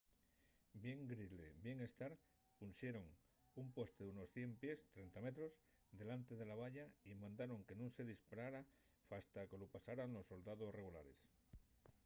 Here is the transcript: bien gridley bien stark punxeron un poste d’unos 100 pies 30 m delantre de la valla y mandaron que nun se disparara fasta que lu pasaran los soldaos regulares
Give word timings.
bien 0.83 1.01
gridley 1.11 1.49
bien 1.65 1.79
stark 1.91 2.19
punxeron 2.59 3.07
un 3.63 3.67
poste 3.77 4.01
d’unos 4.03 4.31
100 4.37 4.53
pies 4.61 4.79
30 4.95 5.21
m 5.25 5.27
delantre 5.99 6.33
de 6.39 6.45
la 6.49 6.59
valla 6.63 6.85
y 7.09 7.11
mandaron 7.23 7.59
que 7.67 7.77
nun 7.79 7.91
se 7.95 8.09
disparara 8.11 8.61
fasta 9.09 9.41
que 9.49 9.59
lu 9.61 9.67
pasaran 9.75 10.13
los 10.15 10.29
soldaos 10.31 10.73
regulares 10.79 11.17